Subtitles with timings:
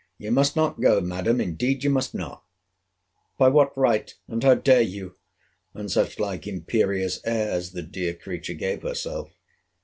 [0.17, 1.39] You must not go, Madam.
[1.39, 2.43] Indeed you must not.
[3.37, 9.29] By what right?—And how dare you?—And such like imperious airs the dear creature gave herself.